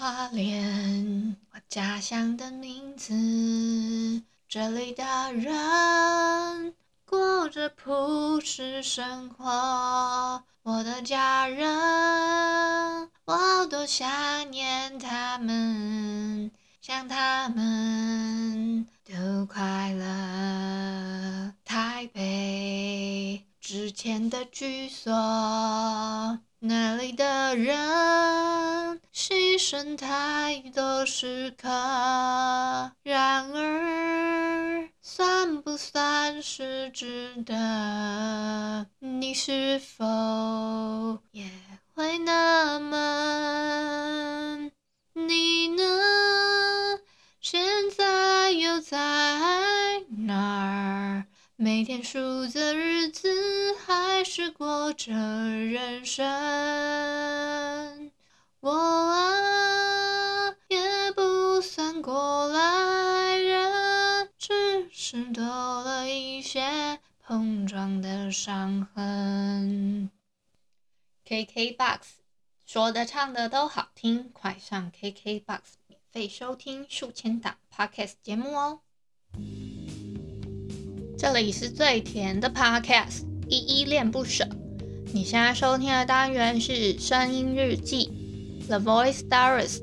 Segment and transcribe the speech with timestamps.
[0.00, 4.22] 花莲，我家乡的名字。
[4.48, 6.72] 这里的人
[7.04, 21.52] 过着朴实生活，我的家人，我多想念他们，想他们都快乐。
[21.62, 25.12] 台北之前的居所，
[26.58, 31.68] 那里的人牺牲太多时刻，
[33.02, 38.86] 然而算不算是值得？
[38.98, 41.44] 你是否也
[41.94, 44.70] 会那么？
[45.12, 45.82] 你呢？
[47.42, 48.96] 现在又在
[50.26, 51.26] 哪儿？
[51.56, 53.28] 每天数着日子，
[53.86, 57.99] 还是过着人生。
[58.62, 70.10] 我啊，也不算过来人，只是多了一些碰撞的伤痕。
[71.26, 72.00] KKBOX
[72.66, 78.80] 说的唱的都好听，快上 KKBOX 免费收听数千档 Podcast 节目哦。
[81.16, 84.46] 这里是最甜的 Podcast，依依恋不舍。
[85.14, 88.19] 你现在收听的单元是声音日记
[88.70, 89.80] ，The Voice Stars，。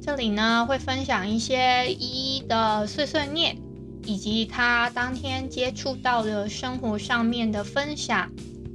[0.00, 3.58] 这里呢会分享一些一一的碎碎念，
[4.06, 8.30] 以及他当天接触到的生活上面的分享，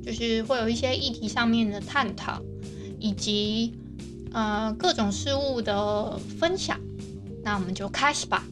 [0.06, 2.42] 就是会有一些议题上面的探讨，
[3.00, 3.74] 以及
[4.34, 6.78] 呃各种事物的分享。
[7.42, 8.46] 那我们就开始吧。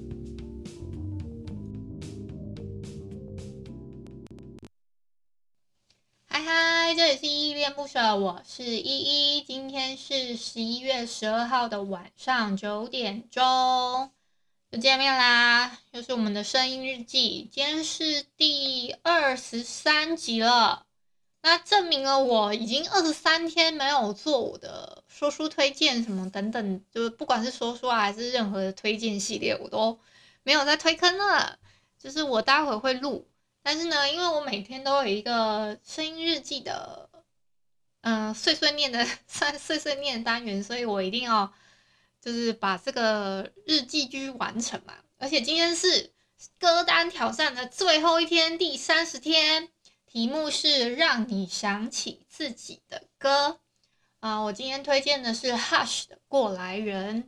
[7.01, 9.41] 这里是依依恋不舍，我是依依。
[9.41, 14.11] 今天是十一月十二号的晚上九点钟，
[14.69, 17.49] 又见面啦，又是我们的声音日记。
[17.51, 20.85] 今天是第二十三集了，
[21.41, 29.99] 那证明了我已经二十三天没有做我的说书推荐什么等等，就是不管是说书啊还是任何的推荐系列，我都
[30.43, 31.57] 没有在推坑了。
[31.97, 33.27] 就是我待会会录。
[33.63, 37.07] 但是呢，因为我每天都有一个声音日记的，
[38.01, 41.53] 嗯、碎碎念的 碎碎碎念单元，所以我一定要
[42.19, 44.95] 就是把这个日记继续完成嘛。
[45.19, 46.11] 而且今天是
[46.57, 49.69] 歌单挑战的最后一天，第三十天，
[50.07, 53.59] 题目是让你想起自己的歌
[54.21, 57.23] 啊、我今天推荐的是 Hush 的《过来人》。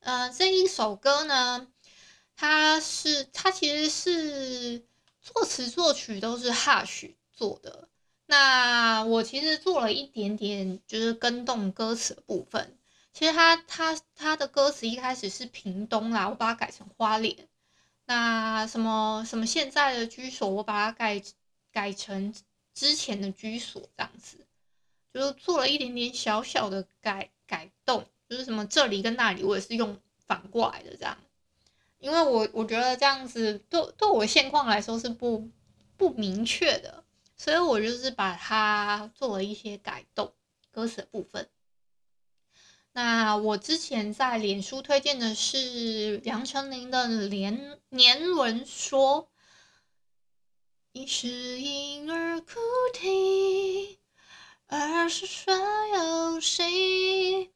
[0.00, 1.68] 嗯、这一首歌呢，
[2.34, 4.86] 它是它其实是。
[5.22, 7.88] 作词作曲都是 Hush 做的，
[8.26, 12.76] 那我其实做了一点点，就是跟动歌词的部分。
[13.12, 17.48] 其实他他他的歌词一开始是屏东啦，我把它改成花莲。
[18.04, 21.22] 那什么什么现在的居所，我把它改
[21.70, 22.34] 改成
[22.74, 24.38] 之前的居所，这样子，
[25.14, 31.16] 就是做了一点点小小的改改动，就是什么这里跟那里，我也是用反过来的这样。
[32.02, 35.48] 因为我我觉得这样子对对我现况来说是不
[35.96, 37.04] 不明确的，
[37.36, 40.34] 所以我就是把它做了一些改动，
[40.72, 41.48] 歌词的部分。
[42.94, 49.30] 那我之前在脸书推荐的是杨丞琳的年年轮说，
[50.90, 52.58] 一是婴儿哭
[52.92, 54.00] 啼，
[54.66, 55.54] 二是耍
[55.94, 57.51] 游戏。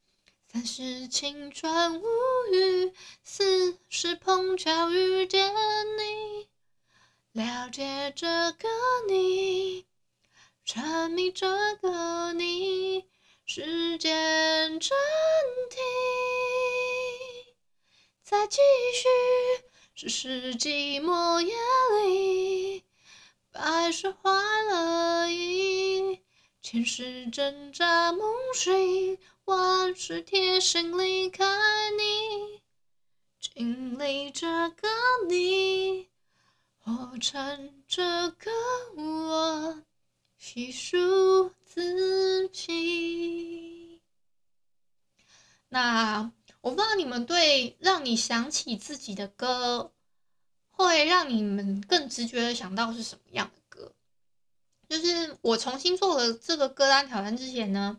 [0.57, 2.07] 三是青春无
[2.51, 6.49] 语，四是碰巧遇见你，
[7.33, 8.67] 了解这个
[9.07, 9.85] 你，
[10.65, 11.47] 沉迷这
[11.77, 13.05] 个你，
[13.45, 14.97] 时间暂
[15.69, 15.79] 停，
[18.23, 18.57] 再继
[18.95, 19.09] 续，
[19.95, 21.55] 只是寂寞夜
[22.03, 22.83] 里，
[23.51, 24.31] 百事坏
[24.71, 26.23] 了意，
[26.69, 29.17] 前世挣扎梦醒。
[29.45, 31.45] 万事贴心离开
[31.93, 32.61] 你，
[33.39, 34.89] 经历这个
[35.29, 36.09] 你，
[36.81, 38.51] 活成这个
[38.97, 39.81] 我，
[40.39, 44.01] 细数自己。
[45.69, 46.33] 那
[46.63, 49.93] 我不知道你们对让你想起自己的歌，
[50.73, 53.53] 会让你们更直觉的想到是什么样？
[54.89, 57.99] 就是我重新做了这个歌单挑战之前呢。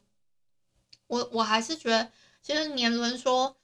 [1.07, 2.11] 我我还是觉得，
[2.41, 3.55] 其实年轮说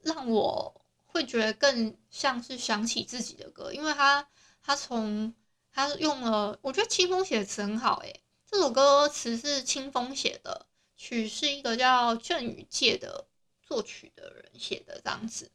[0.00, 4.26] 让我会觉得更像是想起自己的歌，因为他
[4.62, 5.34] 他从
[5.70, 8.20] 他用了，我觉得清风写词很好，诶，
[8.50, 10.64] 这首歌词是清风写的，
[10.96, 13.26] 曲是一个叫郑宇界的
[13.62, 15.50] 作曲的人写的这样子。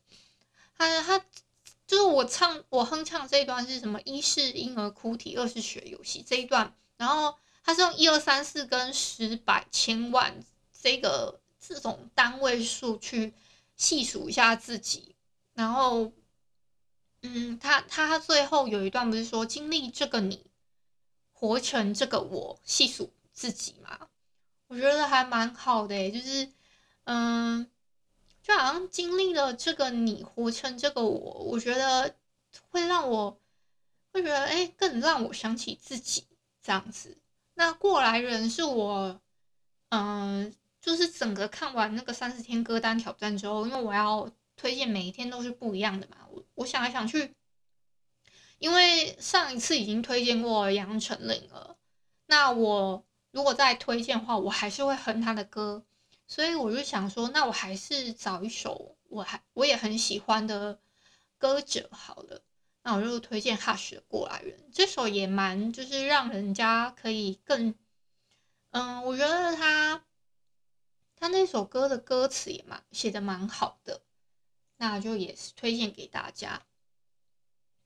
[0.77, 1.25] 他他
[1.87, 3.99] 就是我唱我哼唱这一段是什么？
[4.05, 6.75] 一是婴儿哭啼，二是学游戏这一段。
[7.01, 10.31] 然后他是用一二三四跟十百千万
[10.71, 13.33] 这个这种单位数去
[13.75, 15.15] 细数一下自己。
[15.55, 16.11] 然后，
[17.23, 20.45] 嗯，他他最后有一段不是说经历这个你，
[21.33, 24.07] 活成这个我，细数自己嘛？
[24.67, 26.51] 我觉得还蛮好的，就是，
[27.05, 27.67] 嗯，
[28.43, 32.13] 就好像经历了这个你，活成这个我，我觉得
[32.69, 33.39] 会让我
[34.13, 36.25] 会觉得，哎，更让我想起自己
[36.61, 37.17] 这样子。
[37.55, 39.19] 那过来人是我，
[39.89, 46.17] 嗯，就是整个看完那个三十天歌单挑战之后，因为我要推荐每一天都是不一样的嘛。
[46.29, 47.35] 我我想来想去，
[48.59, 51.77] 因为上一次已经推荐过杨丞琳了，
[52.27, 53.05] 那我。
[53.33, 55.85] 如果再推荐的话，我还是会哼他的歌，
[56.27, 60.77] 所以我就想说，那我还是找一首我还我也很喜欢的
[61.37, 62.41] 歌者好了。
[62.83, 67.75] 那我就推荐 Hush 的《过来人》，这首也蛮就是让人家可以更，
[68.71, 70.03] 嗯，我觉得他
[71.15, 74.01] 他那首歌的歌词也蛮写的蛮好的，
[74.77, 76.65] 那就也是推荐给大家。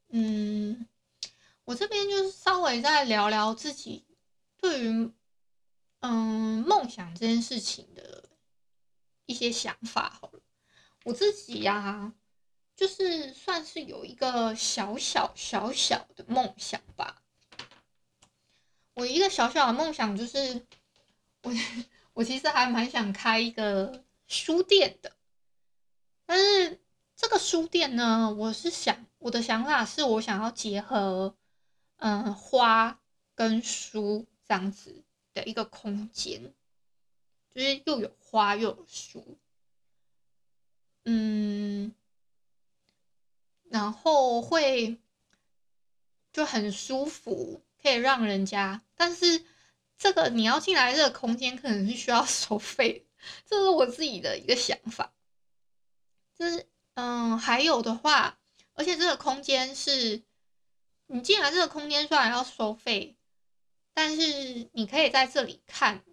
[0.10, 0.86] 嗯，
[1.66, 4.06] 我这边就是稍微再聊聊自己
[4.58, 5.12] 对于。
[6.02, 8.30] 嗯，梦想这件事情的
[9.26, 10.42] 一些想法好了，
[11.04, 12.14] 我自己呀、
[12.76, 17.22] 就是算是有一个小小小小的梦想吧。
[18.94, 20.66] 我一个小小的梦想就是，
[21.44, 21.52] 我
[22.14, 25.12] 我其实还蛮想开一个书店的，
[26.26, 26.82] 但是
[27.16, 31.36] 这个书店呢，我是想我的想法是我想要结合
[31.98, 33.00] 嗯花
[33.34, 35.04] 跟书这样子。
[35.36, 36.42] 的一个空间，
[37.54, 39.38] 就是又有花又有书，
[41.04, 41.45] 嗯，
[43.86, 45.00] 然后会
[46.34, 49.46] 就很舒服，可以让人家，但是
[49.96, 53.06] 这个你要进来这个空间，可能是需要 收费，
[53.46, 55.14] 这是我自己的一个想法。
[56.36, 56.66] 就是
[56.96, 58.40] 嗯，还有的话，
[58.74, 60.24] 而且这个空间是
[61.06, 63.16] 你进来这个空间虽然要收费。
[63.94, 66.04] 但是你可以在这里看，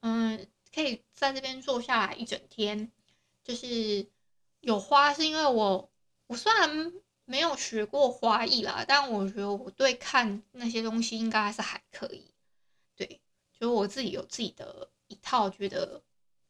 [0.00, 2.90] 嗯，可以在这边坐下来一整天。
[3.44, 4.06] 就是
[4.60, 5.90] 有花，是因为我
[6.26, 6.92] 我虽然
[7.30, 12.32] 没有学过花艺啦，但我觉得我对看那些东西应该还是还可以。
[12.96, 13.20] 对，
[13.52, 16.02] 就我自己有自己的一套，觉得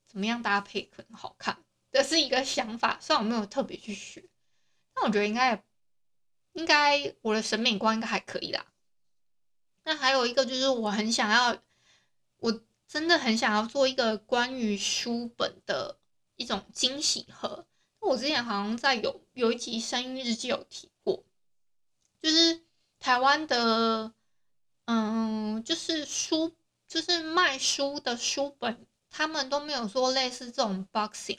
[0.06, 1.58] 怎么样搭配可能好看，
[1.90, 2.96] 这是一个想法。
[3.00, 4.24] 虽然我没有特别去学，
[4.94, 5.60] 但我觉得应该
[6.52, 8.64] 应该我的审美观应该还可以啦。
[9.82, 11.60] 那还有一个就是，我很想要，
[12.36, 15.98] 我真的很想要做一个关于书本的
[16.36, 17.66] 一种惊喜盒。
[18.00, 21.24] 我之前好像在有有一集声音日记有提过，
[22.20, 22.62] 就是
[22.98, 24.12] 台湾的，
[24.86, 26.52] 嗯，就是书，
[26.86, 31.38] 就是卖书的书本，他们都没有说类似这种 boxing，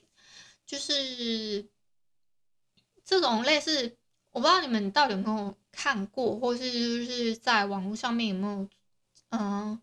[0.66, 1.68] 就是
[3.04, 3.98] 这种类似，
[4.32, 5.56] 我不知道你们到底有没有。
[5.72, 8.68] 看过，或是就是在网络上面有没有，
[9.30, 9.80] 嗯，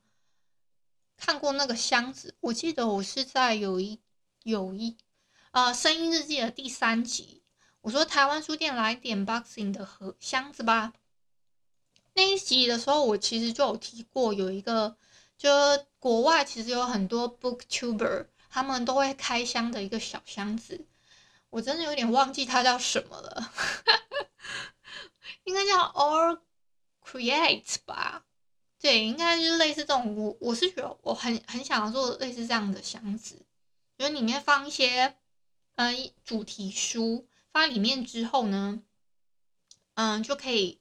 [1.17, 2.35] 看过那个箱子？
[2.41, 3.99] 我记得我是在有一
[4.43, 4.97] 有一，
[5.57, 7.43] 呃，声音日记的第三集，
[7.81, 10.93] 我说台湾书店来点 boxing 的盒箱子吧。
[12.13, 14.99] 那一集的时候，我其实就有提过，有一个，
[15.39, 15.49] 就
[15.99, 20.85] 国外其实有很多 booktuber，他们都会开箱的一个小箱子，
[21.49, 23.51] 我真的有点忘记它叫什么了。
[25.45, 26.39] 应该叫 All
[27.03, 28.27] Create 吧，
[28.79, 30.15] 对，应该就是类似这种。
[30.17, 33.41] 我我是觉得我很很想要做类似这样的箱子，
[33.97, 35.17] 就是里面放一些、
[35.77, 38.83] 呃、主题书，发里面之后呢，
[39.95, 40.81] 嗯就可以。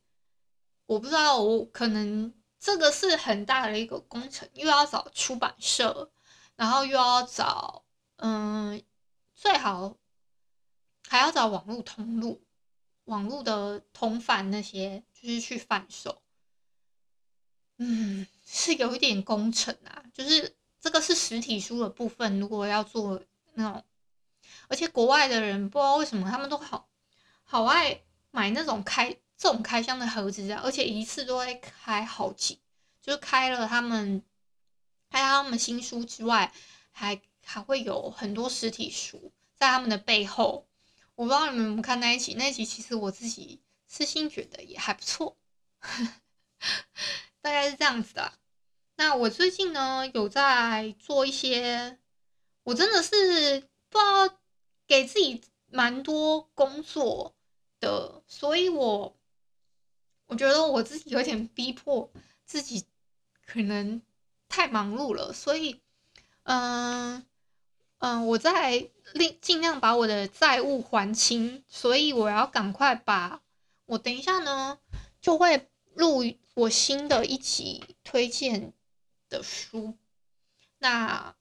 [0.88, 6.12] 我不知道，我可能这个是很大的一个工程，又要找出版社，
[6.56, 7.84] 然后又要找
[8.18, 8.82] 嗯
[9.34, 9.98] 最好
[11.08, 12.42] 还要找网络通路。
[13.06, 16.24] 网络的通贩那些就是去贩售，
[17.78, 20.04] 嗯，是有一点工程啊。
[20.12, 23.22] 就是这个是实体书的部分，如果要做
[23.54, 23.84] 那种，
[24.68, 26.88] 而且国外的人不知道为什么他们都好
[27.44, 32.60] 好爱买那种开这种开箱的盒子啊，而且一次都会开好几，
[33.02, 34.24] 就是开了他们
[35.10, 36.52] 开他们新书之外，
[36.92, 40.68] 还还会有很多实体书在他们的背后。
[41.16, 45.38] 我不知道你们有没有看那一集，那一集其实我自己私心觉得也还不错，
[47.42, 48.34] 大概是这样子的。
[48.98, 51.98] 那我最近呢有在做一些，
[52.64, 54.38] 我真的是不知道
[54.88, 57.34] 给自己蛮多工作
[57.80, 59.16] 的，所以我
[60.26, 62.12] 我觉得我自己有点逼迫
[62.44, 62.84] 自己，
[63.46, 64.02] 可能
[64.50, 65.80] 太忙碌了，所以
[66.44, 67.26] 嗯
[68.00, 73.42] 嗯，我在尽尽量把我的债务还清，所以我要赶快把，
[73.86, 74.78] 我等一下呢
[75.22, 76.22] 就会录
[76.56, 78.74] 我新的一集推荐
[79.30, 79.98] 的书，
[80.80, 81.34] 那。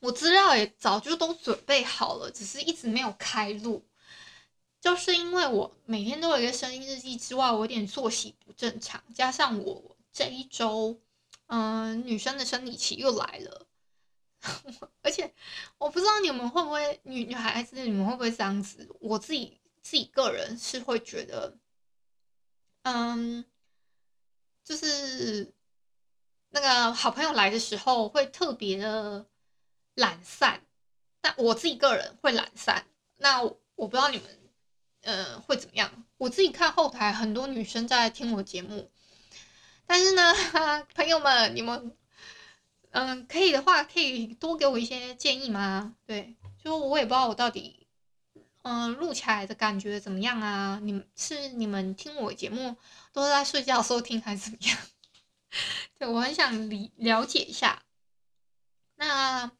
[0.00, 3.84] 我资料也早就都准备好了，只是一直没有开录，
[4.80, 10.98] 就是因为我每天都有一个声音日记之外，我有点作息不正常，加上我这一周，
[11.48, 13.66] 嗯、女生的生理期又来了，
[15.02, 15.34] 而且
[15.76, 21.58] 我不知道你们会不会女女孩子你们会不会这样子，我自己自己个人是会觉得，
[22.84, 23.44] 嗯，
[24.64, 25.52] 就是
[26.48, 29.26] 那个好朋友来的时候会特别的。
[29.94, 30.62] 懒散，
[31.20, 32.86] 但我自己个人会懒散。
[33.16, 34.38] 那我，不知道你们，
[35.02, 36.04] 呃，会怎么样？
[36.16, 38.90] 我自己看后台很多女生在听我节目，
[39.86, 40.34] 但是呢，
[40.94, 41.94] 朋友们，你们，
[42.90, 45.96] 嗯、可以的话，可以多给我一些建议吗？
[46.06, 47.86] 对，就我也不知道我到底，
[48.62, 50.78] 嗯、呃，录起来的感觉怎么样啊？
[50.82, 52.76] 你们是你们听我节目
[53.12, 54.78] 都是在睡觉收听还是怎么样？
[55.98, 57.82] 对，我很想理了解一下。
[58.96, 59.50] 那。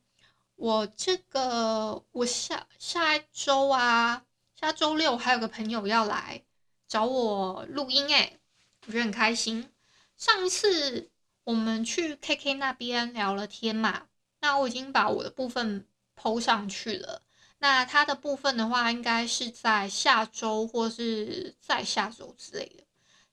[0.60, 6.42] 我这个，我下下一周啊，下周六还有个朋友要来
[6.86, 8.38] 找我录音，诶，
[8.86, 9.72] 我觉得很开心。
[10.18, 11.08] 上一次
[11.44, 14.08] 我们去 KK 那边聊了天嘛，
[14.40, 17.22] 那我已经把我的部分 PO 上去了。
[17.60, 22.84] 那他的部分的话，应该是在下周或是再下周之类的。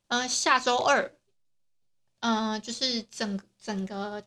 [0.07, 1.13] 嗯，下周二，
[2.21, 4.23] 嗯，就是整整个。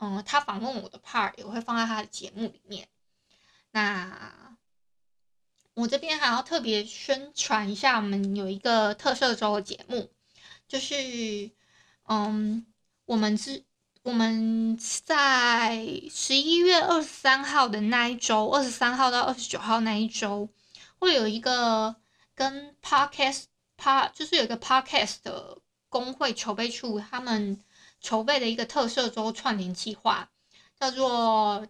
[0.00, 2.88] 嗯，他访问我的 part 也会放在他的节目里面。
[3.72, 4.56] 那
[5.74, 10.08] 我这边还要特别宣传一下，我们有一个特色周的节目，
[10.68, 11.50] 就是
[12.04, 12.64] 嗯，
[13.06, 13.64] 我们是
[14.02, 20.48] 我们在十一月二十三号的那一周，二十三号到二十九号那一周，
[21.00, 21.96] 会有一个
[22.36, 23.44] 跟 podcast
[23.76, 27.60] part，就是有一个 podcast 的工会筹备处他们。
[28.00, 30.30] 筹备的一个特色周串联计划，
[30.78, 31.62] 叫做《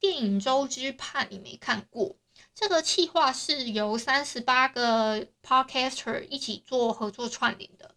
[0.00, 2.10] 电影周之怕你没看过》。
[2.54, 7.94] 这个计划是由三十八个 podcaster 一起做合作串联的。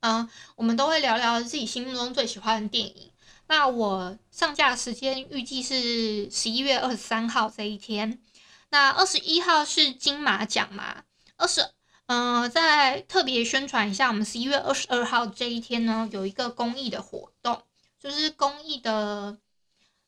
[0.00, 3.12] 嗯，我们都会聊聊自己心目中最喜欢的电影。
[3.48, 8.22] 那我上架时间预计是十一月二十三号这一天。
[8.70, 11.04] 那二十一号是金马奖嘛？
[11.36, 11.60] 二十。
[12.12, 17.62] 嗯、呃，再特别宣传一下，我们十一月二十二号这一天呢，有一个公益的活动，
[18.00, 19.38] 就是公益的，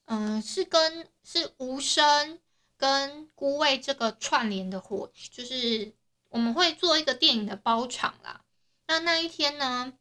[0.06, 2.40] 嗯、是跟是无声
[2.76, 5.94] 跟孤味这个串联的活，就是
[6.28, 8.40] 我们会做一个电影的包场啦。
[8.88, 9.92] 那那一天呢，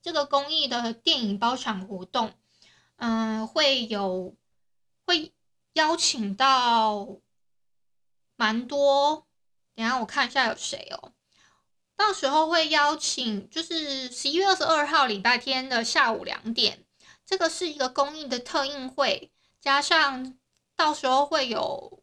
[0.00, 2.32] 这个公益的电影包场活动，
[2.94, 4.36] 嗯、会有
[5.04, 5.32] 会
[5.72, 7.16] 邀请到
[8.36, 9.26] 蛮多。
[9.78, 11.12] 等下我看一下有谁哦，
[11.94, 16.84] 到时候会邀请，就是十一月二十二号礼拜天的下午两点，
[17.24, 19.30] 这个是一个公益的特映会，
[19.60, 20.36] 加上
[20.74, 22.02] 到时候会有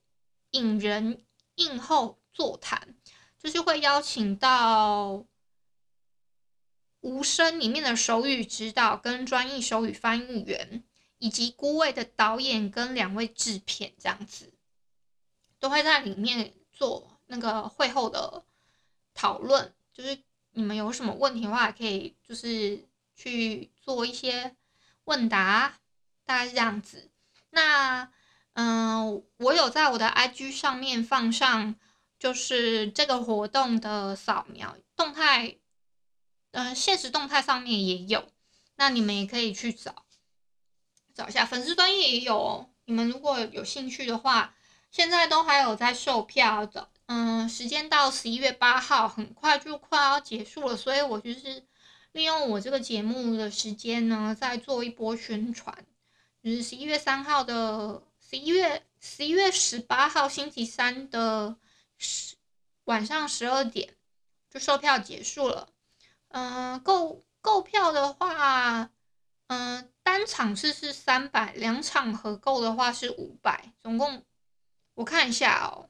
[0.51, 2.95] 影人映后座谈，
[3.37, 5.25] 就是会邀请到
[7.01, 10.85] 无声里面的手语指导跟专业手语翻译员，
[11.17, 14.53] 以及孤位的导演跟两位制片，这样子
[15.59, 17.14] 都会在里面做。
[17.27, 18.43] 那个会后的
[19.13, 20.17] 讨论，就是
[20.51, 24.55] 你们有什么问题的话，可以就是去做一些
[25.05, 25.79] 问答，
[26.23, 27.09] 大概是这样子。
[27.49, 28.11] 那
[28.53, 31.75] 嗯，我有在我的 IG 上面放上，
[32.17, 35.57] 就是这个活动的扫描动态，
[36.51, 38.29] 嗯，现实动态上面也有，
[38.75, 40.05] 那你们也可以去找
[41.13, 42.69] 找一下，粉丝专页也有哦。
[42.85, 44.53] 你们如果有兴趣的话，
[44.91, 46.89] 现在都还有在售票的。
[47.07, 51.63] 嗯，时间到十一月八号，很快就快要结束了，所以我就是
[52.13, 55.85] 利用我这个节目的时间呢，再做一波宣传。
[56.43, 61.55] 就是十一月三号的十一月十一月十八号星期三的
[61.97, 62.35] 十
[62.85, 63.95] 晚上十二点
[64.49, 65.69] 就售票结束了。
[66.29, 68.89] 嗯，购购票的话，
[69.47, 74.23] 嗯，单场次是三百，两场合购的话是五百，总共
[74.95, 75.89] 我看一下哦。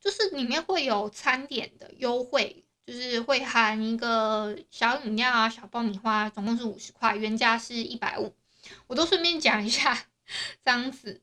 [0.00, 8.34] 就是里面会有餐点的优惠，就是会含一个小饮料啊、小爆米花，总共是五十块，原价是一百五。
[8.86, 10.06] 我都顺便讲一下，
[10.64, 11.20] 这样子，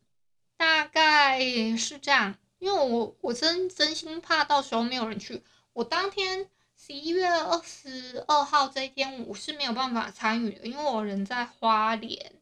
[0.58, 1.39] 大概
[1.77, 5.44] 是这样，因为我我真真心怕到时候没有人去。
[5.74, 12.34] 我当天十一月二十二号这一天我是没有办法参与的，因为我人在花莲，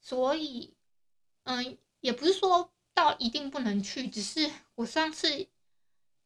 [0.00, 0.74] 所以
[1.44, 5.46] 嗯，也不是说到一定不能去，只是我上次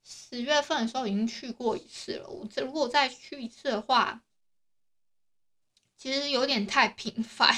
[0.05, 2.29] 十月份的时候已经去过一次了。
[2.29, 4.21] 我这如果再去一次的话，
[5.97, 7.57] 其实有点太频繁，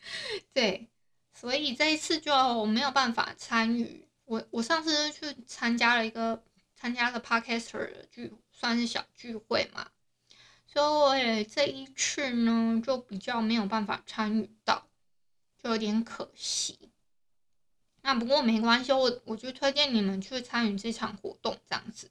[0.52, 0.88] 对。
[1.32, 4.08] 所以这一次就没有办法参与。
[4.24, 6.42] 我我上次去参加了一个
[6.74, 9.90] 参加了 Podcaster 的聚，算是小聚会嘛。
[10.66, 14.88] 所以这一次呢，就比较没有办法参与到，
[15.62, 16.78] 就有点可惜。
[18.06, 22.10] 那不过没关系，我我就推荐你们去参与这场活动，这样子。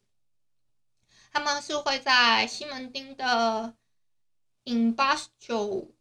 [1.32, 3.76] 他们是会在西门町的
[4.64, 5.92] in 八十九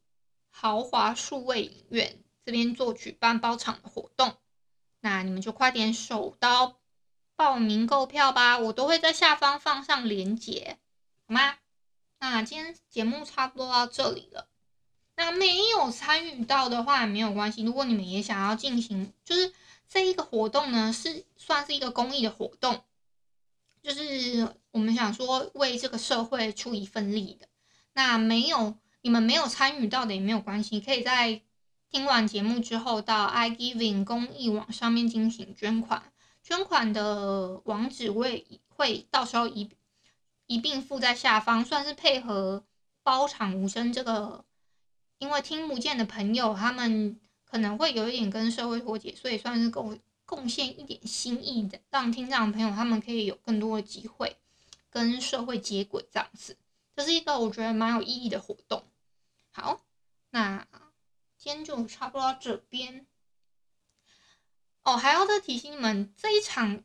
[0.48, 2.18] 豪华数位影院。
[2.44, 4.34] 这边做举办包场的活动，
[5.00, 6.80] 那你们就快点手刀
[7.36, 10.78] 报名购票吧，我都会在下方放上链接，
[11.28, 11.54] 好吗？
[12.18, 14.48] 那今天节目差不多到这里了，
[15.14, 19.52] 那没有参与到的话也没有关系，如果你们也想要进行，就是
[19.92, 22.82] 这一个活动呢，是算是一个公益的活动，
[23.82, 27.48] 就是我们想说为这个社会出一份力的，
[27.92, 31.42] 那没有你们没有参与到的也没有关系，可以在。
[31.90, 36.02] 听完节目之后，到 iGiving 公益网上面进行捐款，
[36.42, 39.68] 捐款的网址我也会到时候一
[40.46, 42.64] 一并附在下方，算是配合
[43.02, 44.46] 包场无声这个，
[45.18, 47.20] 因为听不见的朋友他们
[47.52, 54.36] 可能会有一点跟社会脱节，所以算是贡贡献一点心意的，让听障朋友他们可以有更多的机会
[54.90, 56.56] 跟社会接轨，这样子，
[56.96, 58.82] 这是一个我觉得蛮有意义的活动。
[59.52, 59.80] 好，
[60.30, 60.66] 那。
[61.44, 63.04] 今天就差不多到这边
[64.84, 66.84] 哦，还要再提醒你们，这一场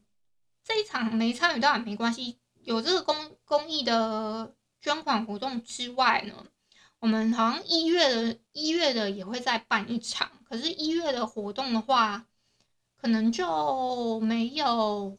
[0.64, 2.40] 这一场没参与到也没关系。
[2.64, 6.44] 有这个公公益的捐款活动之外呢，
[7.00, 10.32] 我们好像一月的一月的也会再办一场。
[10.44, 12.26] 可是，一月的活动的话，
[12.96, 15.18] 可能就没有，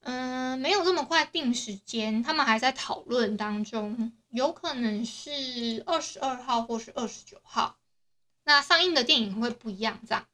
[0.00, 4.12] 嗯，没有这么快定时间，他们还在讨论当中。
[4.30, 7.76] 有可能是二十二号或是二十九号，
[8.42, 10.26] 那上映的电影会不一样，这样。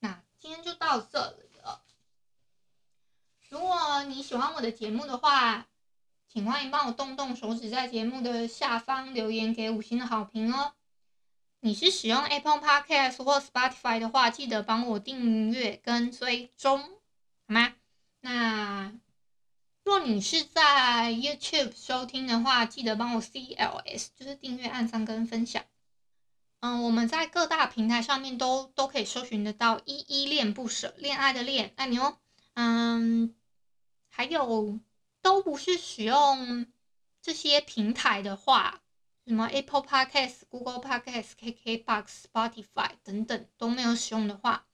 [0.00, 1.82] 那今天就到这里了。
[3.48, 5.68] 如果你喜欢我的节目的话，
[6.30, 10.74] 请欢迎帮我动动手指，在节目的下方留言给五星的好评哦。
[11.60, 16.88] 你是使用 Apple Podcast 或 Spotify 的话，记得帮我订阅跟追踪，好
[17.46, 17.72] 吗？
[18.20, 18.92] 那。
[19.84, 25.64] 若你是在 YouTube 收听的话，记得帮我 CLS，就是订阅、按赞跟分享。
[26.60, 32.18] 嗯，我们在各大平台上面都都可以搜寻得到“依依恋不舍”，恋爱的恋，爱你哦。
[32.52, 33.34] 嗯，
[34.10, 34.78] 还有
[35.22, 36.66] 都不是使用
[37.20, 38.82] 这些平台的话，
[39.26, 44.66] 什么 Apple Podcast、Google Podcast、KKBox、Spotify 等等都没有使用的话，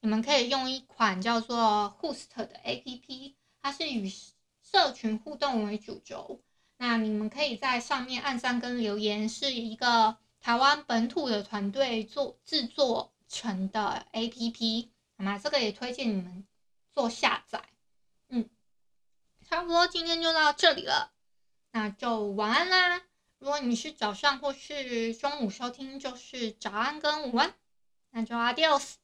[0.00, 4.10] 你们可以用一款叫做 Host 的 APP，它是与
[4.62, 6.40] 社群互动为主轴，
[6.78, 15.38] 那你们可以在上面按赞跟留言，是一个台湾本土的团队做制作成的 APP，好吗？
[15.38, 16.44] 这个也推荐你们
[16.90, 17.62] 做下载。
[19.52, 21.12] 差不多今天就到这里了，
[21.72, 23.02] 那就晚安啦。
[23.38, 27.52] 如果你是早上或是中午收听，就是早安跟午安，
[28.12, 28.94] 那就 Adios。